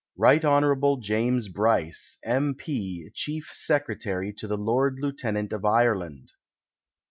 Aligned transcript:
Rt. 0.17 0.43
Hon. 0.45 0.99
James 0.99 1.47
Bryce, 1.47 2.17
M. 2.23 2.55
P., 2.55 3.11
Chief 3.13 3.47
Secretary 3.53 4.33
to 4.33 4.47
the 4.47 4.57
Lord 4.57 4.95
Lieutenant 4.99 5.53
of 5.53 5.63
Ireland. 5.63 6.31